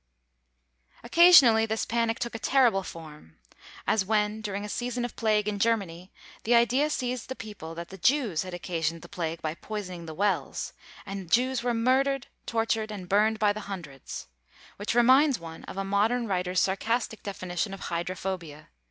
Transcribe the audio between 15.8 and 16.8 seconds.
modern writer's